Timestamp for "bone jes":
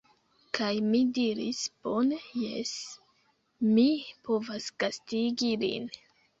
1.83-2.73